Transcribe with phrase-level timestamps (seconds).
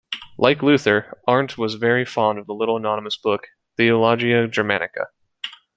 [0.39, 5.09] Like Luther, Arndt was very fond of the little anonymous book, "Theologia Germanica".